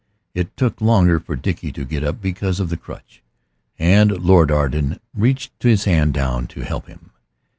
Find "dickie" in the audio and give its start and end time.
1.35-1.71